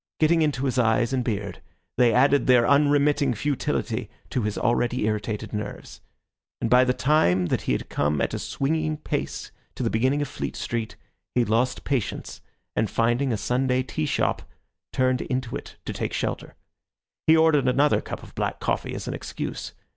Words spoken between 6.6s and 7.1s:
by the